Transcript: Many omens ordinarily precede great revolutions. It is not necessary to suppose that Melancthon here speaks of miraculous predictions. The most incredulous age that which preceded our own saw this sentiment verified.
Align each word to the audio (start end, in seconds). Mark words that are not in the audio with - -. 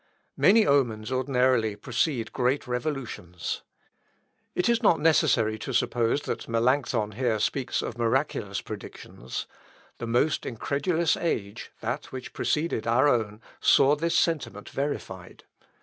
Many 0.35 0.65
omens 0.65 1.11
ordinarily 1.11 1.75
precede 1.75 2.33
great 2.33 2.65
revolutions. 2.65 3.61
It 4.55 4.67
is 4.67 4.81
not 4.81 4.99
necessary 4.99 5.59
to 5.59 5.73
suppose 5.75 6.23
that 6.23 6.47
Melancthon 6.47 7.11
here 7.11 7.37
speaks 7.39 7.83
of 7.83 7.99
miraculous 7.99 8.61
predictions. 8.61 9.45
The 9.99 10.07
most 10.07 10.43
incredulous 10.43 11.15
age 11.17 11.69
that 11.81 12.11
which 12.11 12.33
preceded 12.33 12.87
our 12.87 13.07
own 13.07 13.41
saw 13.59 13.95
this 13.95 14.17
sentiment 14.17 14.69
verified. 14.69 15.43